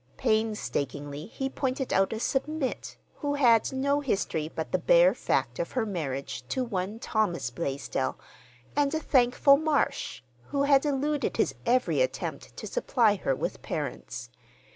Painstakingly 0.17 1.27
he 1.27 1.47
pointed 1.47 1.93
out 1.93 2.11
a 2.11 2.19
"Submit," 2.19 2.97
who 3.17 3.35
had 3.35 3.71
no 3.71 3.99
history 3.99 4.49
but 4.49 4.71
the 4.71 4.79
bare 4.79 5.13
fact 5.13 5.59
of 5.59 5.73
her 5.73 5.85
marriage 5.85 6.43
to 6.49 6.63
one 6.63 6.97
Thomas 6.97 7.51
Blaisdell, 7.51 8.17
and 8.75 8.95
a 8.95 8.99
"Thankful 8.99 9.57
Marsh," 9.57 10.23
who 10.47 10.63
had 10.63 10.87
eluded 10.87 11.37
his 11.37 11.53
every 11.67 12.01
attempt 12.01 12.57
to 12.57 12.65
supply 12.65 13.13
her 13.17 13.35
with 13.35 13.61
parents. 13.61 14.31